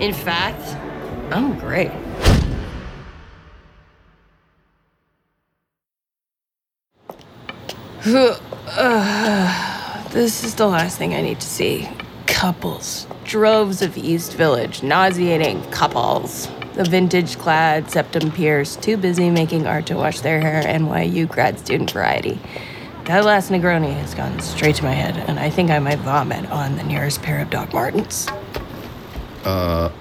In 0.02 0.14
fact, 0.14 0.76
I'm 1.32 1.58
great. 1.58 1.92
This 10.12 10.44
is 10.44 10.56
the 10.56 10.68
last 10.68 10.98
thing 10.98 11.14
I 11.14 11.22
need 11.22 11.40
to 11.40 11.48
see. 11.48 11.88
Couples. 12.28 13.08
Droves 13.24 13.82
of 13.82 13.98
East 13.98 14.34
Village. 14.34 14.84
Nauseating 14.84 15.64
couples. 15.72 16.50
The 16.74 16.86
vintage 16.86 17.38
clad, 17.38 17.92
septum 17.92 18.32
pierced, 18.32 18.82
too 18.82 18.96
busy 18.96 19.30
making 19.30 19.68
art 19.68 19.88
to 19.88 19.96
wash 19.96 20.22
their 20.22 20.40
hair, 20.40 20.64
NYU 20.64 21.28
grad 21.28 21.60
student 21.60 21.92
variety. 21.92 22.40
That 23.06 23.26
last 23.26 23.52
Negroni 23.52 23.94
has 23.96 24.14
gone 24.14 24.40
straight 24.40 24.76
to 24.78 24.84
my 24.86 24.94
head, 24.94 25.18
and 25.28 25.38
I 25.38 25.50
think 25.50 25.70
I 25.70 25.80
might 25.80 26.00
vomit 26.00 26.50
on 26.50 26.78
the 26.78 26.84
nearest 26.84 27.22
pair 27.22 27.42
of 27.42 27.50
Doc 27.50 27.74
Martens. 27.74 28.28
Uh, 29.44 29.92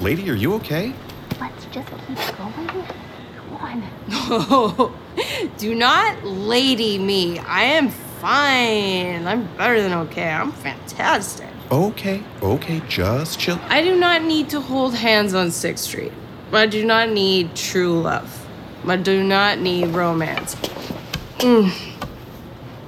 lady, 0.00 0.28
are 0.28 0.34
you 0.34 0.54
okay? 0.54 0.92
Let's 1.40 1.66
just 1.66 1.88
keep 1.88 2.16
going. 2.36 2.66
Come 2.66 3.56
on. 3.60 3.84
Oh, 4.10 4.98
do 5.58 5.74
not 5.74 6.24
lady 6.24 6.98
me. 6.98 7.38
I 7.38 7.62
am 7.62 7.90
fine. 7.90 9.24
I'm 9.26 9.46
better 9.56 9.80
than 9.80 9.92
okay. 9.92 10.30
I'm 10.30 10.50
fantastic. 10.50 11.47
Okay, 11.70 12.22
okay, 12.42 12.80
just 12.88 13.38
chill. 13.38 13.60
I 13.68 13.82
do 13.82 13.98
not 13.98 14.22
need 14.22 14.48
to 14.50 14.60
hold 14.60 14.94
hands 14.94 15.34
on 15.34 15.50
Sixth 15.50 15.84
Street. 15.84 16.12
I 16.52 16.66
do 16.66 16.84
not 16.84 17.10
need 17.10 17.54
true 17.54 18.00
love. 18.00 18.46
I 18.86 18.96
do 18.96 19.22
not 19.22 19.58
need 19.58 19.88
romance. 19.88 20.54
Mm. 21.40 21.70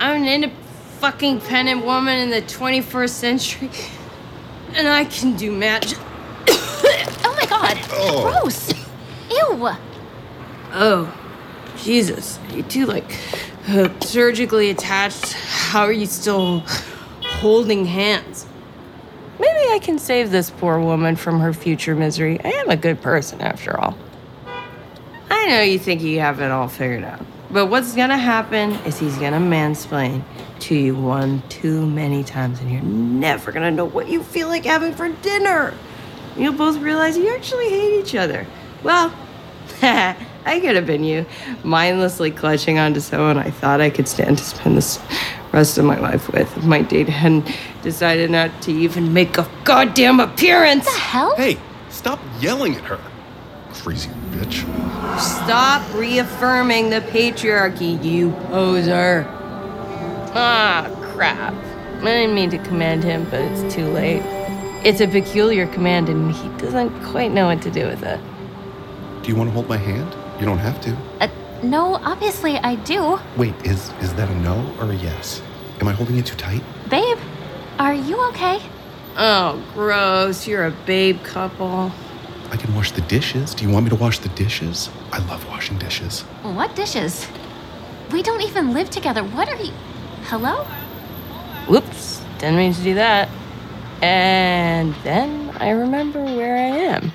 I'm 0.00 0.22
an 0.22 0.28
independent 0.28 0.60
fucking 1.00 1.40
pendant 1.40 1.82
woman 1.82 2.18
in 2.18 2.28
the 2.28 2.42
21st 2.42 3.08
century, 3.08 3.70
and 4.74 4.86
I 4.86 5.04
can 5.06 5.34
do 5.36 5.50
magic. 5.50 5.98
Oh 7.22 7.34
my 7.40 7.46
god. 7.46 7.78
Oh. 7.92 8.40
Gross. 8.42 8.72
Ew. 9.30 9.68
Oh, 10.72 11.14
Jesus. 11.78 12.38
You 12.52 12.62
two, 12.62 12.86
like, 12.86 13.16
uh, 13.68 13.88
surgically 14.00 14.70
attached. 14.70 15.32
How 15.32 15.82
are 15.84 15.92
you 15.92 16.06
still 16.06 16.64
holding 17.22 17.86
hands? 17.86 18.46
I 19.70 19.78
can 19.78 19.98
save 19.98 20.30
this 20.30 20.50
poor 20.50 20.80
woman 20.80 21.16
from 21.16 21.40
her 21.40 21.52
future 21.52 21.94
misery. 21.94 22.40
I 22.44 22.48
am 22.48 22.70
a 22.70 22.76
good 22.76 23.00
person, 23.00 23.40
after 23.40 23.78
all. 23.78 23.96
I 25.30 25.46
know 25.46 25.62
you 25.62 25.78
think 25.78 26.02
you 26.02 26.20
have 26.20 26.40
it 26.40 26.50
all 26.50 26.68
figured 26.68 27.04
out. 27.04 27.24
But 27.50 27.66
what's 27.66 27.94
gonna 27.94 28.18
happen 28.18 28.72
is 28.84 28.98
he's 28.98 29.16
gonna 29.16 29.38
mansplain 29.38 30.22
to 30.60 30.74
you 30.74 30.94
one 30.94 31.42
too 31.48 31.86
many 31.86 32.22
times, 32.24 32.60
and 32.60 32.70
you're 32.70 32.82
never 32.82 33.52
gonna 33.52 33.70
know 33.70 33.84
what 33.84 34.08
you 34.08 34.22
feel 34.22 34.48
like 34.48 34.64
having 34.64 34.92
for 34.92 35.08
dinner. 35.08 35.74
You'll 36.36 36.52
both 36.52 36.78
realize 36.78 37.16
you 37.16 37.34
actually 37.34 37.68
hate 37.68 38.00
each 38.00 38.14
other. 38.14 38.46
Well, 38.82 39.12
I 39.82 40.60
could 40.60 40.76
have 40.76 40.86
been 40.86 41.04
you, 41.04 41.26
mindlessly 41.64 42.30
clutching 42.30 42.78
onto 42.78 43.00
someone 43.00 43.38
I 43.38 43.50
thought 43.50 43.80
I 43.80 43.90
could 43.90 44.08
stand 44.08 44.38
to 44.38 44.44
spend 44.44 44.76
the 44.76 45.00
rest 45.52 45.78
of 45.78 45.84
my 45.84 45.98
life 45.98 46.30
with 46.32 46.64
my 46.64 46.82
date 46.82 47.08
hadn't 47.08 47.50
decided 47.82 48.30
not 48.30 48.50
to 48.62 48.72
even 48.72 49.12
make 49.12 49.38
a 49.38 49.48
goddamn 49.64 50.20
appearance. 50.20 50.86
What 50.86 50.94
The 50.94 51.00
hell? 51.00 51.36
Hey, 51.36 51.58
stop 51.88 52.20
yelling 52.40 52.76
at 52.76 52.84
her. 52.84 53.00
Crazy 53.72 54.10
bitch. 54.30 54.60
Stop 55.18 55.82
reaffirming 55.94 56.90
the 56.90 57.00
patriarchy, 57.00 58.02
you 58.04 58.32
poser. 58.48 59.26
Ah, 60.34 60.88
crap. 61.12 61.54
I 62.00 62.04
didn't 62.04 62.34
mean 62.34 62.50
to 62.50 62.58
command 62.58 63.04
him, 63.04 63.26
but 63.30 63.40
it's 63.40 63.74
too 63.74 63.86
late. 63.88 64.22
It's 64.84 65.00
a 65.00 65.06
peculiar 65.06 65.66
command, 65.66 66.08
and 66.08 66.32
he 66.32 66.48
doesn't 66.58 67.04
quite 67.04 67.32
know 67.32 67.46
what 67.46 67.60
to 67.62 67.70
do 67.70 67.86
with 67.86 68.02
it. 68.02 68.18
Do 69.22 69.28
you 69.28 69.36
want 69.36 69.50
to 69.50 69.52
hold 69.52 69.68
my 69.68 69.76
hand? 69.76 70.14
You 70.40 70.46
don't 70.46 70.58
have 70.58 70.80
to. 70.82 70.96
Uh, 71.20 71.28
no, 71.62 71.96
obviously 71.96 72.56
I 72.58 72.76
do. 72.76 73.18
Wait, 73.36 73.54
is 73.64 73.92
is 74.00 74.14
that 74.14 74.28
a 74.28 74.34
no 74.36 74.74
or 74.78 74.90
a 74.90 74.94
yes? 74.94 75.42
Am 75.80 75.88
I 75.88 75.92
holding 75.92 76.18
it 76.18 76.26
too 76.26 76.36
tight? 76.36 76.62
Babe, 76.88 77.18
are 77.78 77.94
you 77.94 78.20
okay? 78.28 78.60
Oh, 79.16 79.62
gross. 79.74 80.46
You're 80.46 80.66
a 80.66 80.70
babe 80.86 81.22
couple. 81.22 81.92
I 82.50 82.56
can 82.56 82.74
wash 82.74 82.92
the 82.92 83.00
dishes. 83.02 83.54
Do 83.54 83.64
you 83.64 83.70
want 83.70 83.84
me 83.84 83.90
to 83.90 83.96
wash 83.96 84.18
the 84.18 84.28
dishes? 84.30 84.90
I 85.12 85.18
love 85.26 85.46
washing 85.48 85.78
dishes. 85.78 86.22
What 86.42 86.74
dishes? 86.74 87.26
We 88.10 88.22
don't 88.22 88.42
even 88.42 88.72
live 88.72 88.90
together. 88.90 89.22
What 89.22 89.48
are 89.48 89.62
you. 89.62 89.72
Hello? 90.24 90.64
Whoops. 91.68 92.20
Didn't 92.38 92.56
mean 92.56 92.74
to 92.74 92.82
do 92.82 92.94
that. 92.94 93.28
And 94.02 94.94
then 95.04 95.50
I 95.60 95.70
remember 95.70 96.22
where 96.24 96.56
I 96.56 96.76
am 96.94 97.12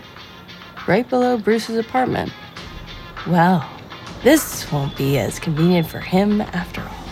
right 0.88 1.08
below 1.10 1.38
Bruce's 1.38 1.78
apartment. 1.78 2.32
Well, 3.28 3.68
this 4.24 4.72
won't 4.72 4.96
be 4.98 5.18
as 5.18 5.40
convenient 5.40 5.88
for 5.88 6.00
him 6.00 6.42
after 6.42 6.82
all. 6.82 7.06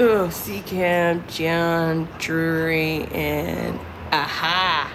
Oh, 0.00 0.28
Seacamp, 0.28 1.26
John, 1.26 2.08
Drury, 2.18 3.04
and 3.12 3.80
aha! 4.12 4.92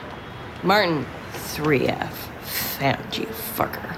Martin, 0.64 1.06
3F. 1.34 2.14
Found 2.44 3.18
you, 3.18 3.26
fucker. 3.26 3.98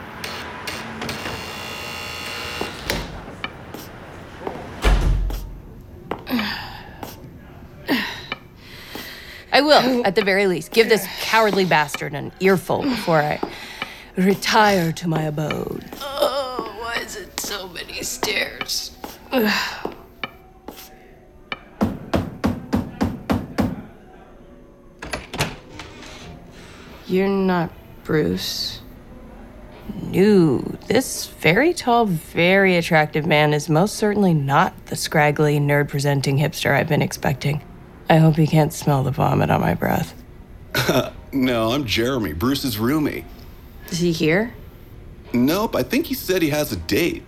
I 9.56 9.62
will, 9.62 10.06
at 10.06 10.16
the 10.16 10.22
very 10.22 10.48
least, 10.48 10.74
give 10.74 10.90
this 10.90 11.08
cowardly 11.22 11.64
bastard 11.64 12.14
an 12.14 12.34
earful 12.42 12.82
before 12.82 13.22
I 13.22 13.40
retire 14.18 14.92
to 14.92 15.08
my 15.08 15.22
abode. 15.22 15.86
Oh, 16.02 16.76
why 16.80 16.96
is 16.96 17.16
it 17.16 17.40
so 17.40 17.70
many 17.70 18.04
stairs? 18.04 18.92
You're 27.08 27.30
not 27.30 27.72
Bruce. 28.04 28.82
No, 30.02 30.58
this 30.88 31.28
very 31.28 31.74
tall, 31.74 32.08
very 32.08 32.76
attractive 32.76 33.26
man 33.26 33.54
is 33.54 33.70
most 33.70 33.96
certainly 33.96 34.34
not 34.34 34.88
the 34.88 34.98
scraggly, 34.98 35.60
nerd 35.60 35.88
presenting 35.88 36.40
hipster 36.40 36.76
I've 36.76 36.90
been 36.90 37.02
expecting. 37.02 37.62
I 38.10 38.18
hope 38.18 38.36
he 38.36 38.48
can't 38.48 38.72
smell 38.72 39.04
the 39.04 39.12
vomit 39.12 39.50
on 39.50 39.62
my 39.62 39.74
breath. 39.74 40.14
no, 41.34 41.72
I'm 41.72 41.86
Jeremy, 41.86 42.34
Bruce's 42.34 42.78
roomie. 42.78 43.26
Is 43.90 44.00
he 44.00 44.12
here? 44.12 44.54
Nope, 45.34 45.76
I 45.76 45.84
think 45.84 46.06
he 46.06 46.14
said 46.14 46.42
he 46.42 46.50
has 46.50 46.72
a 46.72 46.76
date. 46.76 47.24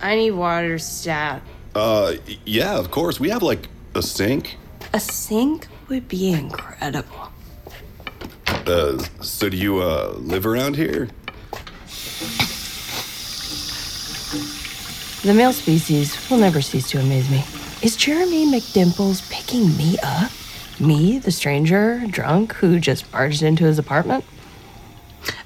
I 0.00 0.16
need 0.16 0.32
water 0.32 0.78
stat. 0.78 1.42
Uh, 1.74 2.14
yeah, 2.44 2.76
of 2.78 2.90
course. 2.90 3.20
We 3.20 3.30
have 3.30 3.42
like 3.42 3.68
a 3.94 4.02
sink. 4.02 4.58
A 4.92 5.00
sink 5.00 5.68
would 5.88 6.08
be 6.08 6.32
incredible. 6.32 7.32
Uh, 8.46 8.98
so 9.20 9.48
do 9.48 9.56
you, 9.56 9.80
uh, 9.80 10.14
live 10.18 10.46
around 10.46 10.76
here? 10.76 11.08
The 15.22 15.34
male 15.34 15.52
species 15.52 16.18
will 16.28 16.38
never 16.38 16.60
cease 16.60 16.90
to 16.90 16.98
amaze 16.98 17.30
me. 17.30 17.44
Is 17.82 17.96
Jeremy 17.96 18.46
McDimples 18.46 19.28
picking 19.28 19.76
me 19.76 19.98
up? 20.04 20.30
Me, 20.78 21.18
the 21.18 21.32
stranger, 21.32 22.04
drunk, 22.08 22.52
who 22.52 22.78
just 22.78 23.10
barged 23.10 23.42
into 23.42 23.64
his 23.64 23.76
apartment? 23.76 24.24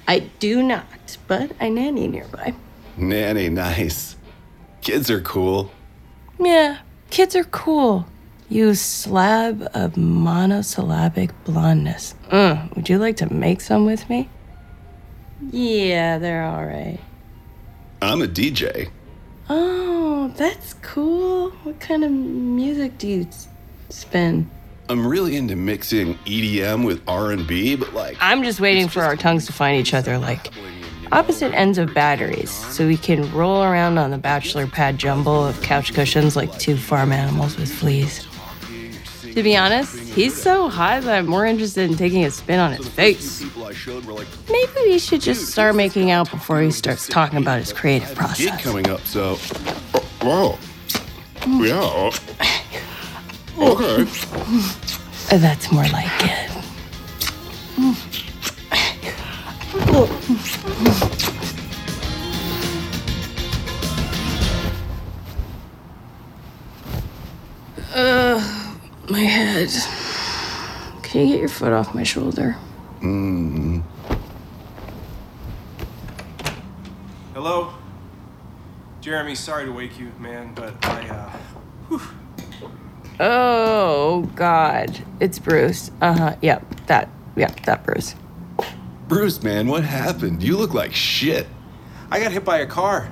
I 0.07 0.19
do 0.37 0.61
not, 0.61 1.17
but 1.27 1.51
I 1.59 1.69
nanny 1.69 2.07
nearby. 2.07 2.53
Nanny, 2.95 3.49
nice. 3.49 4.17
Kids 4.81 5.09
are 5.09 5.21
cool. 5.21 5.71
Yeah, 6.39 6.77
kids 7.09 7.35
are 7.35 7.43
cool. 7.45 8.05
You 8.49 8.75
slab 8.75 9.67
of 9.73 9.97
monosyllabic 9.97 11.31
blondness. 11.43 12.13
Mm, 12.29 12.75
would 12.75 12.87
you 12.87 12.99
like 12.99 13.17
to 13.17 13.33
make 13.33 13.61
some 13.61 13.83
with 13.87 14.07
me? 14.11 14.29
Yeah, 15.49 16.19
they're 16.19 16.43
all 16.43 16.63
right. 16.63 16.99
I'm 17.99 18.21
a 18.21 18.27
DJ. 18.27 18.91
Oh, 19.49 20.33
that's 20.35 20.73
cool. 20.75 21.51
What 21.63 21.79
kind 21.79 22.03
of 22.03 22.11
music 22.11 22.97
do 22.97 23.07
you 23.07 23.27
spin? 23.89 24.49
I'm 24.89 25.05
really 25.05 25.35
into 25.35 25.55
mixing 25.55 26.15
EDM 26.19 26.85
with 26.85 27.01
R&B, 27.07 27.75
but 27.75 27.93
like 27.93 28.17
I'm 28.19 28.43
just 28.43 28.59
waiting 28.59 28.87
for 28.87 29.01
our 29.01 29.15
tongues 29.15 29.45
to 29.47 29.53
find 29.53 29.79
each 29.79 29.93
other 29.93 30.17
like 30.17 30.51
opposite 31.11 31.53
ends 31.53 31.77
of 31.77 31.93
batteries 31.93 32.51
so 32.51 32.85
we 32.85 32.97
can 32.97 33.31
roll 33.33 33.63
around 33.63 33.97
on 33.97 34.11
the 34.11 34.17
bachelor 34.17 34.67
pad 34.67 34.97
jumble 34.97 35.45
of 35.45 35.61
couch 35.61 35.93
cushions 35.93 36.35
like 36.35 36.57
two 36.59 36.77
farm 36.77 37.11
animals 37.11 37.57
with 37.57 37.71
fleas. 37.71 38.25
To 39.37 39.43
be 39.43 39.55
honest, 39.55 39.95
he's 40.15 40.35
so 40.35 40.67
hot 40.67 41.03
that 41.03 41.15
I'm 41.15 41.27
more 41.27 41.45
interested 41.45 41.87
in 41.91 41.95
taking 41.95 42.25
a 42.25 42.31
spin 42.31 42.59
on 42.59 42.71
his 42.71 42.87
face. 42.87 43.45
Maybe 44.49 44.71
we 44.77 44.97
should 44.97 45.21
just 45.21 45.51
start 45.51 45.75
making 45.75 46.09
out 46.09 46.31
before 46.31 46.59
he 46.59 46.71
starts 46.71 47.07
talking 47.07 47.37
about 47.37 47.59
his 47.59 47.71
creative 47.71 48.15
process. 48.15 48.59
coming 48.63 48.89
up, 48.89 49.01
so 49.01 49.37
oh, 50.23 50.57
yeah. 51.45 52.09
Okay. 53.59 54.05
That's 55.37 55.71
more 55.71 55.85
like 55.89 56.09
it. 60.97 61.03
Your 71.47 71.53
foot 71.53 71.71
off 71.71 71.95
my 71.95 72.03
shoulder? 72.03 72.57
Mm. 72.99 73.81
Hello? 77.33 77.73
Jeremy, 78.99 79.33
sorry 79.33 79.65
to 79.65 79.71
wake 79.71 79.97
you, 79.97 80.11
man, 80.19 80.53
but 80.53 80.73
I, 80.85 81.07
uh. 81.89 81.99
Oh 83.19 84.29
God, 84.35 85.03
it's 85.21 85.39
Bruce. 85.39 85.89
Uh 86.01 86.13
huh. 86.13 86.35
Yep, 86.41 86.87
that. 86.87 87.09
Yep, 87.37 87.61
that 87.61 87.85
Bruce. 87.85 88.15
Bruce, 89.07 89.41
man, 89.41 89.67
what 89.67 89.85
happened? 89.85 90.43
You 90.43 90.57
look 90.57 90.73
like 90.73 90.93
shit. 90.93 91.47
I 92.11 92.19
got 92.19 92.33
hit 92.33 92.43
by 92.43 92.57
a 92.57 92.67
car. 92.67 93.09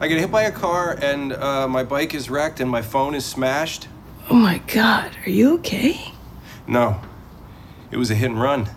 I 0.00 0.08
got 0.08 0.18
hit 0.18 0.32
by 0.32 0.42
a 0.42 0.52
car, 0.52 0.98
and 1.00 1.32
uh, 1.32 1.68
my 1.68 1.84
bike 1.84 2.12
is 2.12 2.28
wrecked, 2.28 2.58
and 2.58 2.68
my 2.68 2.82
phone 2.82 3.14
is 3.14 3.24
smashed. 3.24 3.86
Oh 4.28 4.34
my 4.34 4.58
God, 4.66 5.16
are 5.24 5.30
you 5.30 5.54
okay? 5.58 6.12
No, 6.66 7.00
it 7.92 7.96
was 7.98 8.10
a 8.10 8.14
hit 8.14 8.30
and 8.30 8.40
run. 8.40 8.68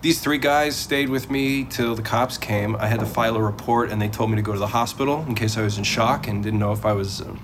These 0.00 0.20
three 0.20 0.38
guys 0.38 0.76
stayed 0.76 1.10
with 1.10 1.30
me 1.30 1.64
till 1.64 1.94
the 1.94 2.02
cops 2.02 2.38
came. 2.38 2.74
I 2.76 2.86
had 2.86 3.00
to 3.00 3.06
file 3.06 3.36
a 3.36 3.42
report, 3.42 3.90
and 3.90 4.00
they 4.00 4.08
told 4.08 4.30
me 4.30 4.36
to 4.36 4.42
go 4.42 4.54
to 4.54 4.58
the 4.58 4.68
hospital 4.68 5.26
in 5.28 5.34
case 5.34 5.58
I 5.58 5.62
was 5.62 5.76
in 5.76 5.84
shock 5.84 6.26
and 6.26 6.42
didn't 6.42 6.58
know 6.58 6.72
if 6.72 6.86
I 6.86 6.94
was. 6.94 7.20
Um, 7.20 7.38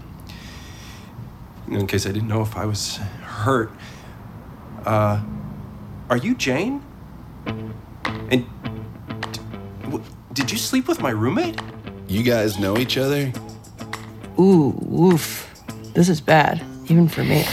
in 1.68 1.86
case 1.86 2.06
I 2.06 2.12
didn't 2.12 2.28
know 2.28 2.42
if 2.42 2.56
I 2.56 2.64
was 2.64 2.96
hurt. 2.96 3.72
Uh, 4.84 5.20
are 6.08 6.16
you 6.16 6.34
Jane? 6.34 6.82
And 7.44 8.46
d- 9.32 9.40
w- 9.82 10.04
did 10.32 10.50
you 10.50 10.58
sleep 10.58 10.86
with 10.86 11.00
my 11.02 11.10
roommate? 11.10 11.60
You 12.06 12.22
guys 12.22 12.58
know 12.58 12.78
each 12.78 12.96
other? 12.96 13.32
Ooh, 14.38 14.78
oof. 14.92 15.52
This 15.94 16.08
is 16.08 16.20
bad, 16.20 16.64
even 16.88 17.08
for 17.08 17.24
me. 17.24 17.44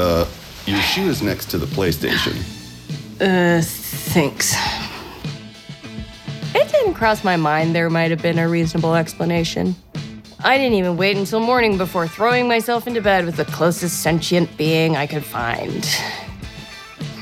Uh, 0.00 0.24
your 0.64 0.80
shoe 0.80 1.08
is 1.08 1.22
next 1.22 1.46
to 1.46 1.58
the 1.58 1.66
PlayStation. 1.66 2.36
Uh, 3.20 3.60
thanks. 3.60 4.54
It 6.54 6.70
didn't 6.70 6.94
cross 6.94 7.24
my 7.24 7.34
mind 7.34 7.74
there 7.74 7.90
might 7.90 8.12
have 8.12 8.22
been 8.22 8.38
a 8.38 8.48
reasonable 8.48 8.94
explanation. 8.94 9.74
I 10.44 10.56
didn't 10.56 10.74
even 10.74 10.96
wait 10.96 11.16
until 11.16 11.40
morning 11.40 11.76
before 11.76 12.06
throwing 12.06 12.46
myself 12.46 12.86
into 12.86 13.00
bed 13.00 13.24
with 13.24 13.38
the 13.38 13.44
closest 13.46 14.00
sentient 14.00 14.56
being 14.56 14.94
I 14.94 15.08
could 15.08 15.24
find. 15.24 15.84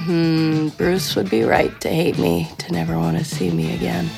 Hmm, 0.05 0.69
Bruce 0.77 1.17
would 1.17 1.31
be 1.31 1.45
right 1.45 1.81
to 1.81 1.89
hate 1.89 2.19
me, 2.19 2.47
to 2.59 2.73
never 2.73 2.99
want 2.99 3.17
to 3.17 3.25
see 3.25 3.51
me 3.51 3.75
again. 3.75 4.11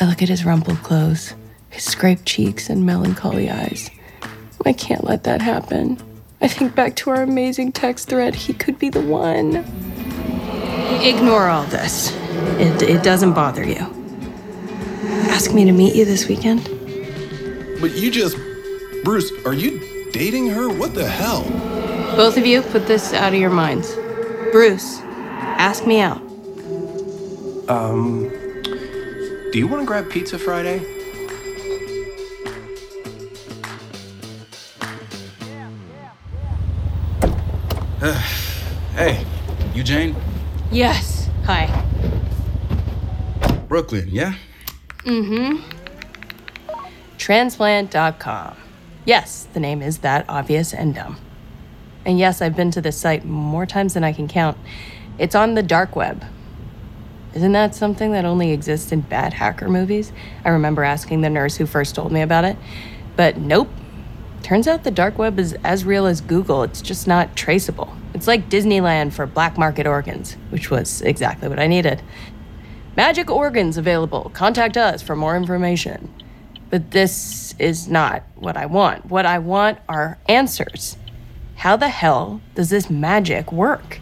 I 0.00 0.06
look 0.06 0.20
at 0.20 0.28
his 0.28 0.44
rumpled 0.44 0.82
clothes, 0.82 1.32
his 1.70 1.84
scraped 1.84 2.26
cheeks, 2.26 2.68
and 2.68 2.84
melancholy 2.84 3.48
eyes. 3.48 3.88
I 4.66 4.72
can't 4.72 5.04
let 5.04 5.22
that 5.24 5.40
happen. 5.40 5.96
I 6.40 6.46
think 6.46 6.74
back 6.74 6.94
to 6.96 7.10
our 7.10 7.22
amazing 7.22 7.72
text 7.72 8.08
thread. 8.08 8.34
He 8.34 8.52
could 8.52 8.78
be 8.78 8.90
the 8.90 9.00
one. 9.00 9.56
Ignore 11.02 11.48
all 11.48 11.64
this. 11.64 12.12
It, 12.60 12.82
it 12.82 13.02
doesn't 13.02 13.32
bother 13.32 13.66
you. 13.66 13.86
Ask 15.30 15.52
me 15.52 15.64
to 15.64 15.72
meet 15.72 15.96
you 15.96 16.04
this 16.04 16.28
weekend? 16.28 16.64
But 17.80 17.96
you 17.96 18.10
just. 18.10 18.36
Bruce, 19.04 19.32
are 19.44 19.54
you 19.54 20.10
dating 20.12 20.48
her? 20.50 20.68
What 20.68 20.94
the 20.94 21.08
hell? 21.08 21.42
Both 22.16 22.36
of 22.36 22.46
you, 22.46 22.62
put 22.62 22.86
this 22.86 23.12
out 23.12 23.32
of 23.32 23.38
your 23.38 23.50
minds. 23.50 23.94
Bruce, 24.52 25.00
ask 25.00 25.86
me 25.86 26.00
out. 26.00 26.20
Um, 27.68 28.28
do 29.52 29.58
you 29.58 29.66
want 29.66 29.82
to 29.82 29.86
grab 29.86 30.10
pizza 30.10 30.38
Friday? 30.38 30.97
Hey, 38.94 39.24
you 39.74 39.82
Jane? 39.82 40.16
Yes. 40.70 41.28
Hi. 41.44 41.66
Brooklyn, 43.68 44.08
yeah? 44.08 44.34
Mm 45.04 45.26
hmm. 45.26 45.78
Transplant.com. 47.18 48.56
Yes, 49.04 49.48
the 49.52 49.60
name 49.60 49.82
is 49.82 49.98
that 49.98 50.24
obvious 50.28 50.72
and 50.72 50.94
dumb. 50.94 51.18
And 52.04 52.18
yes, 52.18 52.40
I've 52.40 52.56
been 52.56 52.70
to 52.70 52.80
this 52.80 52.96
site 52.96 53.24
more 53.24 53.66
times 53.66 53.94
than 53.94 54.04
I 54.04 54.12
can 54.12 54.28
count. 54.28 54.56
It's 55.18 55.34
on 55.34 55.54
the 55.54 55.62
dark 55.62 55.96
web. 55.96 56.24
Isn't 57.34 57.52
that 57.52 57.74
something 57.74 58.12
that 58.12 58.24
only 58.24 58.52
exists 58.52 58.92
in 58.92 59.02
bad 59.02 59.34
hacker 59.34 59.68
movies? 59.68 60.12
I 60.44 60.48
remember 60.48 60.84
asking 60.84 61.20
the 61.20 61.30
nurse 61.30 61.56
who 61.56 61.66
first 61.66 61.94
told 61.94 62.12
me 62.12 62.22
about 62.22 62.44
it. 62.44 62.56
But 63.16 63.36
nope. 63.36 63.68
Turns 64.42 64.66
out 64.66 64.84
the 64.84 64.90
dark 64.90 65.18
web 65.18 65.38
is 65.38 65.52
as 65.64 65.84
real 65.84 66.06
as 66.06 66.20
Google, 66.20 66.62
it's 66.62 66.80
just 66.80 67.06
not 67.06 67.36
traceable. 67.36 67.92
It's 68.18 68.26
like 68.26 68.50
Disneyland 68.50 69.12
for 69.12 69.26
black 69.26 69.56
market 69.56 69.86
organs, 69.86 70.36
which 70.50 70.72
was 70.72 71.02
exactly 71.02 71.48
what 71.48 71.60
I 71.60 71.68
needed. 71.68 72.02
Magic 72.96 73.30
organs 73.30 73.76
available. 73.76 74.32
Contact 74.34 74.76
us 74.76 75.02
for 75.02 75.14
more 75.14 75.36
information. 75.36 76.12
But 76.68 76.90
this 76.90 77.54
is 77.60 77.86
not 77.86 78.24
what 78.34 78.56
I 78.56 78.66
want. 78.66 79.06
What 79.06 79.24
I 79.24 79.38
want 79.38 79.78
are 79.88 80.18
answers. 80.28 80.96
How 81.54 81.76
the 81.76 81.90
hell 81.90 82.40
does 82.56 82.70
this 82.70 82.90
magic 82.90 83.52
work? 83.52 84.00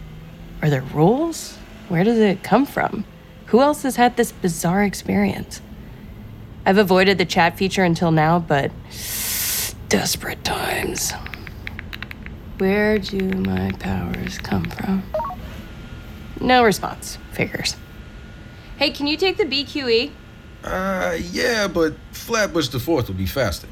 Are 0.63 0.71
there 0.71 0.81
rules? 0.81 1.59
Where 1.91 2.03
does 2.03 2.19
it 2.19 2.43
come 2.43 2.65
from? 2.65 3.05
Who 3.49 3.61
else 3.61 3.83
has 3.83 3.97
had 3.97 4.17
this 4.17 4.33
bizarre 4.33 4.83
experience? 4.83 5.61
I've 6.65 6.79
avoided 6.79 7.19
the 7.19 7.27
chat 7.27 7.59
feature 7.59 7.85
until 7.85 8.13
now, 8.13 8.39
but 8.39 8.71
desperate 9.91 10.43
times. 10.43 11.13
Where 12.59 12.99
do 12.99 13.21
my 13.21 13.71
powers 13.73 14.39
come 14.39 14.65
from? 14.65 15.03
No 16.41 16.65
response. 16.65 17.19
Figures. 17.33 17.77
Hey, 18.79 18.91
can 18.91 19.07
you 19.07 19.17
take 19.17 19.37
the 19.37 19.45
BQE? 19.45 20.11
Uh, 20.65 21.19
yeah, 21.31 21.69
but 21.69 21.95
Flatbush 22.13 22.69
to 22.69 22.79
4th 22.79 23.09
will 23.09 23.15
be 23.15 23.27
faster. 23.27 23.69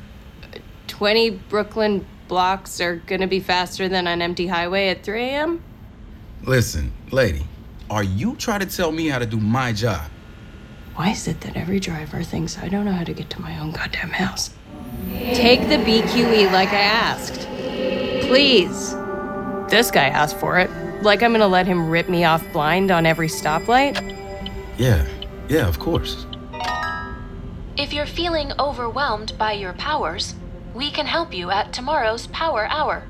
20 0.87 1.31
Brooklyn 1.31 2.07
blocks 2.29 2.81
are 2.81 2.97
gonna 2.97 3.27
be 3.27 3.40
faster 3.40 3.88
than 3.88 4.07
an 4.07 4.20
empty 4.20 4.47
highway 4.47 4.88
at 4.88 5.03
3 5.03 5.23
a.m.? 5.23 5.62
Listen, 6.42 6.92
lady, 7.11 7.47
are 7.90 8.05
you 8.05 8.37
trying 8.37 8.61
to 8.61 8.66
tell 8.66 8.92
me 8.92 9.09
how 9.09 9.18
to 9.18 9.27
do 9.27 9.38
my 9.38 9.73
job? 9.73 10.11
Why 10.94 11.11
is 11.11 11.27
it 11.27 11.40
that 11.40 11.57
every 11.57 11.81
driver 11.81 12.23
thinks 12.23 12.59
I 12.59 12.68
don't 12.68 12.85
know 12.85 12.92
how 12.92 13.05
to 13.05 13.14
get 13.14 13.31
to 13.31 13.40
my 13.40 13.59
own 13.59 13.73
goddamn 13.73 14.11
house? 14.11 14.51
Take 15.33 15.68
the 15.68 15.77
BQE 15.77 16.53
like 16.53 16.68
I 16.68 16.81
asked. 16.81 17.49
Please. 18.27 18.95
This 19.69 19.91
guy 19.91 20.09
asked 20.09 20.39
for 20.39 20.59
it. 20.59 20.71
Like 21.03 21.23
I'm 21.23 21.33
gonna 21.33 21.47
let 21.47 21.67
him 21.67 21.89
rip 21.91 22.09
me 22.09 22.25
off 22.25 22.45
blind 22.53 22.91
on 22.91 23.07
every 23.07 23.29
stoplight? 23.29 24.17
Yeah, 24.79 25.07
yeah, 25.49 25.69
of 25.69 25.79
course. 25.79 26.27
If 27.77 27.93
you're 27.93 28.07
feeling 28.07 28.53
overwhelmed 28.59 29.37
by 29.37 29.53
your 29.53 29.73
powers, 29.75 30.35
we 30.75 30.91
can 30.91 31.07
help 31.07 31.35
you 31.35 31.51
at 31.51 31.73
tomorrow's 31.73 32.27
Power 32.29 32.67
Hour. 32.67 33.07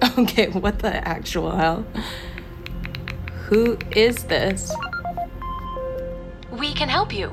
Okay, 0.18 0.48
what 0.48 0.78
the 0.78 0.96
actual 1.06 1.50
hell? 1.50 1.84
Who 3.46 3.78
is 3.96 4.24
this? 4.24 4.72
We 6.52 6.72
can 6.72 6.88
help 6.88 7.12
you, 7.12 7.32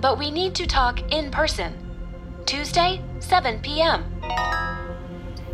but 0.00 0.18
we 0.18 0.30
need 0.30 0.54
to 0.56 0.66
talk 0.66 1.12
in 1.12 1.30
person. 1.30 1.74
Tuesday, 2.46 3.02
7 3.20 3.60
p.m. 3.60 4.04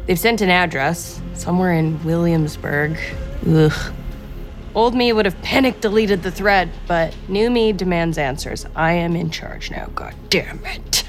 They've 0.07 0.19
sent 0.19 0.41
an 0.41 0.51
address 0.51 1.21
somewhere 1.35 1.73
in 1.73 2.03
Williamsburg. 2.05 2.97
Ugh. 3.49 3.93
Old 4.75 4.95
me 4.95 5.13
would 5.13 5.25
have 5.25 5.41
panic 5.43 5.81
deleted 5.81 6.23
the 6.23 6.31
thread, 6.31 6.71
but 6.87 7.15
new 7.29 7.51
me 7.51 7.73
demands 7.73 8.19
answers. 8.19 8.67
I 8.77 8.93
am 8.93 9.17
in 9.17 9.31
charge 9.31 9.71
now, 9.71 9.87
god 9.95 10.15
damn 10.29 10.65
it. 10.65 11.09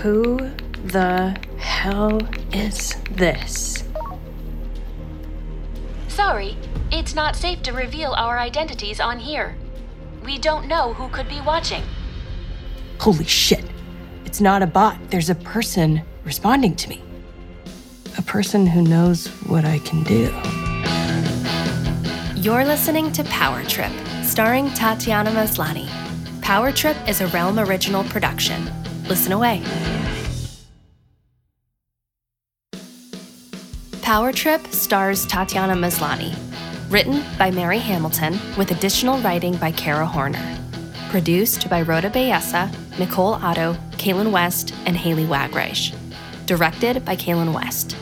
Who 0.00 0.50
the 0.84 1.36
hell 1.58 2.20
is 2.52 2.96
this? 3.10 3.84
Sorry, 6.08 6.56
it's 6.90 7.14
not 7.14 7.36
safe 7.36 7.62
to 7.62 7.72
reveal 7.72 8.12
our 8.12 8.38
identities 8.38 9.00
on 9.00 9.18
here. 9.18 9.54
We 10.24 10.38
don't 10.38 10.66
know 10.66 10.94
who 10.94 11.08
could 11.08 11.28
be 11.28 11.40
watching. 11.40 11.82
Holy 12.98 13.26
shit. 13.26 13.64
It's 14.24 14.40
not 14.40 14.62
a 14.62 14.66
bot. 14.66 14.98
There's 15.10 15.30
a 15.30 15.34
person 15.34 16.02
responding 16.24 16.74
to 16.76 16.88
me. 16.88 17.02
A 18.18 18.22
person 18.22 18.66
who 18.66 18.82
knows 18.82 19.28
what 19.46 19.64
I 19.64 19.78
can 19.80 20.02
do. 20.02 20.34
You're 22.40 22.64
listening 22.64 23.12
to 23.12 23.24
Power 23.24 23.62
Trip, 23.64 23.92
starring 24.24 24.70
Tatiana 24.70 25.30
Maslany. 25.30 25.88
Power 26.40 26.72
Trip 26.72 26.96
is 27.08 27.20
a 27.20 27.28
Realm 27.28 27.58
original 27.58 28.02
production. 28.04 28.70
Listen 29.08 29.32
away. 29.32 29.62
Power 34.02 34.32
Trip 34.32 34.66
stars 34.68 35.26
Tatiana 35.26 35.74
Maslany. 35.74 36.34
Written 36.88 37.22
by 37.38 37.50
Mary 37.50 37.78
Hamilton, 37.78 38.38
with 38.58 38.72
additional 38.72 39.20
writing 39.20 39.54
by 39.56 39.70
Kara 39.70 40.06
Horner. 40.06 40.58
Produced 41.10 41.70
by 41.70 41.82
Rhoda 41.82 42.10
Bayessa, 42.10 42.74
Nicole 42.98 43.34
Otto, 43.34 43.74
Caitlin 43.92 44.32
West, 44.32 44.74
and 44.86 44.96
Haley 44.96 45.26
Wagreich. 45.26 45.94
Directed 46.46 47.04
by 47.04 47.14
Kaylin 47.14 47.54
West. 47.54 47.96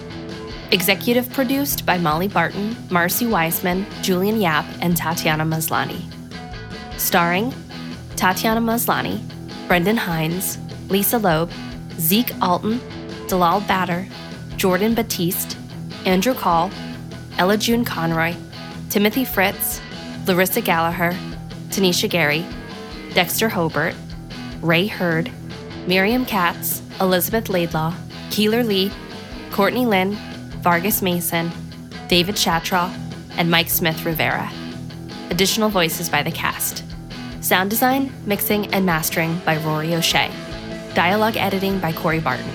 Executive 0.71 1.33
produced 1.33 1.87
by 1.87 1.97
Molly 1.97 2.29
Barton, 2.29 2.77
Marcy 2.91 3.25
Weisman, 3.25 3.87
Julian 4.03 4.39
Yap, 4.39 4.67
and 4.83 4.95
Tatiana 4.95 5.45
Maslany. 5.45 6.03
Starring 6.99 7.55
Tatiana 8.17 8.61
Maslany, 8.61 9.23
Brendan 9.67 9.97
Hines, 9.97 10.59
Lisa 10.91 11.17
Loeb, 11.17 11.51
Zeke 11.99 12.33
Alton, 12.43 12.81
Dalal 13.29 13.61
Batter, 13.63 14.07
Jordan 14.57 14.95
Batiste, 14.95 15.57
Andrew 16.05 16.35
Call, 16.35 16.71
Ella 17.39 17.57
June 17.57 17.85
Conroy, 17.85 18.35
Timothy 18.91 19.25
Fritz, 19.25 19.81
Larissa 20.27 20.61
Gallagher, 20.61 21.17
Tanisha 21.71 22.11
Gary, 22.11 22.45
Dexter 23.15 23.49
Hobart, 23.49 23.95
Ray 24.61 24.87
Hurd, 24.87 25.31
Miriam 25.87 26.27
Katz, 26.27 26.83
Elizabeth 27.01 27.49
Laidlaw, 27.49 27.95
Keeler 28.31 28.63
Lee, 28.63 28.93
Courtney 29.51 29.87
Lynn, 29.87 30.19
Vargas 30.61 31.03
Mason, 31.03 31.51
David 32.09 32.35
Shatraw, 32.35 32.93
and 33.37 33.51
Mike 33.51 33.69
Smith 33.69 34.05
Rivera. 34.05 34.51
Additional 35.31 35.69
voices 35.69 36.09
by 36.09 36.23
the 36.23 36.31
cast. 36.31 36.85
Sound 37.41 37.71
design, 37.71 38.13
mixing, 38.27 38.67
and 38.75 38.85
mastering 38.85 39.39
by 39.47 39.57
Rory 39.59 39.95
O'Shea. 39.95 40.31
Dialogue 40.95 41.37
editing 41.37 41.79
by 41.79 41.93
Corey 41.93 42.19
Barton. 42.19 42.51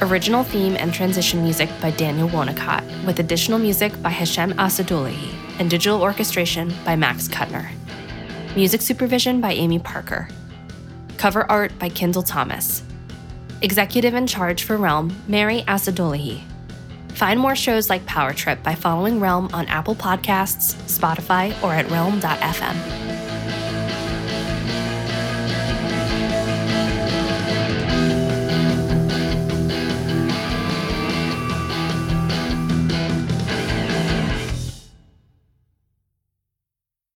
Original 0.00 0.44
theme 0.44 0.76
and 0.76 0.92
transition 0.92 1.42
music 1.42 1.68
by 1.80 1.90
Daniel 1.90 2.28
Wonacott, 2.28 3.06
with 3.06 3.18
additional 3.18 3.58
music 3.58 4.00
by 4.02 4.10
Hashem 4.10 4.52
Asadullahi 4.54 5.34
and 5.58 5.68
digital 5.68 6.02
orchestration 6.02 6.72
by 6.84 6.96
Max 6.96 7.28
Kuttner. 7.28 7.70
Music 8.54 8.80
supervision 8.80 9.40
by 9.40 9.52
Amy 9.52 9.78
Parker. 9.78 10.28
Cover 11.18 11.50
art 11.50 11.78
by 11.78 11.88
Kendall 11.88 12.22
Thomas. 12.22 12.82
Executive 13.62 14.14
in 14.14 14.26
charge 14.26 14.64
for 14.64 14.76
Realm, 14.76 15.14
Mary 15.28 15.62
Asadullahi. 15.66 16.42
Find 17.16 17.40
more 17.40 17.56
shows 17.56 17.88
like 17.88 18.04
Power 18.04 18.34
Trip 18.34 18.62
by 18.62 18.74
following 18.74 19.20
Realm 19.20 19.48
on 19.54 19.64
Apple 19.68 19.94
Podcasts, 19.94 20.74
Spotify, 20.84 21.50
or 21.62 21.72
at 21.72 21.90
realm.fm. 21.90 23.25